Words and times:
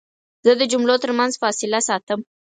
زه 0.45 0.51
د 0.59 0.61
جملو 0.71 0.95
ترمنځ 1.03 1.33
فاصله 1.41 1.79
ساتم. 1.87 2.19